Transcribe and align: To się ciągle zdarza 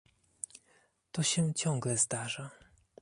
To 1.11 1.23
się 1.23 1.53
ciągle 1.53 1.97
zdarza 1.97 2.49